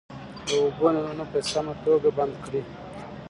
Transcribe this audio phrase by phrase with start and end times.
[0.45, 2.61] د اوبو نلونه په سمه توګه بند کړئ.